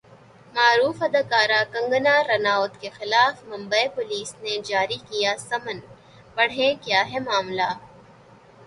[0.55, 5.77] معروف اداکارہ کنگنا رناوت کے خلاف ممبئی پولیس نے جاری کیا سمن،
[6.35, 7.69] پڑھیں کیا ہے معاملہ